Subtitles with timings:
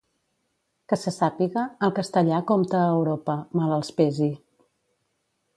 [0.93, 4.35] Que se sàpiga, el castellà compta a Europa, mal els pesi.